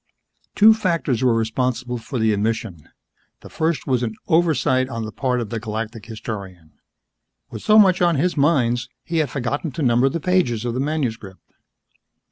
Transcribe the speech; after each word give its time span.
Two 0.55 0.73
factors 0.73 1.23
were 1.23 1.35
responsible 1.35 1.99
for 1.99 2.17
the 2.17 2.33
omission. 2.33 2.89
The 3.41 3.51
first 3.51 3.85
was 3.85 4.01
an 4.01 4.15
oversight 4.27 4.89
on 4.89 5.05
the 5.05 5.11
part 5.11 5.39
of 5.39 5.51
the 5.51 5.59
Galactic 5.59 6.07
Historian. 6.07 6.71
With 7.51 7.61
so 7.61 7.77
much 7.77 8.01
on 8.01 8.15
his 8.15 8.35
minds, 8.35 8.89
he 9.03 9.17
had 9.17 9.29
forgotten 9.29 9.71
to 9.73 9.83
number 9.83 10.09
the 10.09 10.19
pages 10.19 10.65
of 10.65 10.73
the 10.73 10.79
manuscript. 10.79 11.53